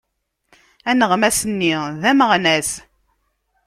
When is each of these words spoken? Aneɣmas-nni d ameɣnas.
Aneɣmas-nni 0.89 1.73
d 2.01 2.03
ameɣnas. 2.11 2.69